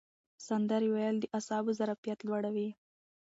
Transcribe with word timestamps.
سندرې 0.47 0.89
ویل 0.93 1.15
د 1.21 1.25
اعصابو 1.37 1.71
ظرفیت 1.79 2.19
لوړوي. 2.27 2.69